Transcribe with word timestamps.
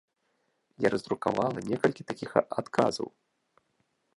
Я 0.85 0.91
раздрукавала 0.93 1.59
некалькі 1.69 2.07
такіх 2.13 2.31
адказаў. 2.59 3.07